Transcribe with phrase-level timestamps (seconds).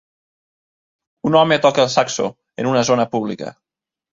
[1.29, 2.27] Un home toca el saxo
[2.63, 3.57] en una zona pública.